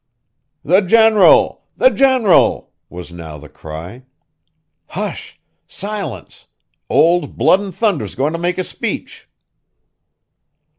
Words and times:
'The 0.63 0.81
general! 0.81 1.61
the 1.77 1.91
general!' 1.91 2.71
was 2.89 3.11
now 3.11 3.37
the 3.37 3.47
cry. 3.47 4.01
'Hush! 4.87 5.39
silence! 5.67 6.47
Old 6.89 7.37
Blood 7.37 7.59
and 7.59 7.75
Thunder's 7.75 8.15
going 8.15 8.33
to 8.33 8.39
make 8.39 8.57
a 8.57 8.63
speech. 8.63 9.29